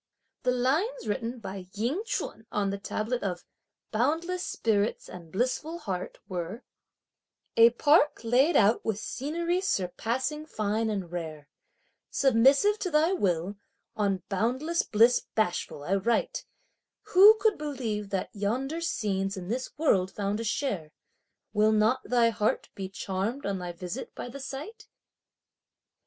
The 0.41 0.49
lines 0.51 1.05
written 1.07 1.37
by 1.37 1.67
Ying 1.75 2.01
Ch'un 2.05 2.47
on 2.51 2.71
the 2.71 2.79
tablet 2.79 3.21
of 3.21 3.45
"Boundless 3.91 4.43
spirits 4.43 5.07
and 5.07 5.31
blissful 5.31 5.77
heart" 5.77 6.17
were: 6.27 6.63
A 7.55 7.69
park 7.69 8.21
laid 8.23 8.55
out 8.57 8.83
with 8.83 8.97
scenery 8.99 9.61
surpassing 9.61 10.47
fine 10.47 10.89
and 10.89 11.11
rare! 11.11 11.49
Submissive 12.09 12.79
to 12.79 12.89
thy 12.89 13.13
will, 13.13 13.57
on 13.95 14.23
boundless 14.27 14.81
bliss 14.81 15.23
bashful 15.35 15.83
I 15.83 15.97
write! 15.97 16.45
Who 17.13 17.37
could 17.39 17.59
believe 17.59 18.09
that 18.09 18.33
yonder 18.33 18.81
scenes 18.81 19.37
in 19.37 19.49
this 19.49 19.69
world 19.77 20.09
found 20.09 20.39
a 20.39 20.43
share! 20.43 20.89
Will 21.53 21.71
not 21.71 22.01
thy 22.05 22.31
heart 22.31 22.69
be 22.73 22.89
charmed 22.89 23.45
on 23.45 23.59
thy 23.59 23.71
visit 23.71 24.15
by 24.15 24.29
the 24.29 24.39
sight? 24.39 24.87